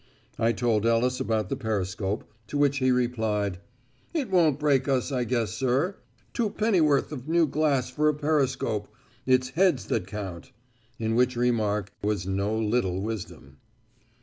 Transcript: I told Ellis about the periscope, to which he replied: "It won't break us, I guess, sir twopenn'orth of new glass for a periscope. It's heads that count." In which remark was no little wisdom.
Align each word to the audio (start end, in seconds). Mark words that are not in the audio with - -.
I 0.39 0.51
told 0.51 0.87
Ellis 0.87 1.19
about 1.19 1.49
the 1.49 1.55
periscope, 1.55 2.23
to 2.47 2.57
which 2.57 2.77
he 2.79 2.89
replied: 2.89 3.59
"It 4.15 4.31
won't 4.31 4.57
break 4.59 4.87
us, 4.87 5.11
I 5.11 5.25
guess, 5.25 5.53
sir 5.53 5.95
twopenn'orth 6.33 7.11
of 7.11 7.27
new 7.27 7.45
glass 7.45 7.91
for 7.91 8.09
a 8.09 8.13
periscope. 8.15 8.87
It's 9.27 9.49
heads 9.49 9.85
that 9.89 10.07
count." 10.07 10.53
In 10.97 11.13
which 11.13 11.35
remark 11.35 11.91
was 12.03 12.25
no 12.25 12.57
little 12.57 12.99
wisdom. 12.99 13.57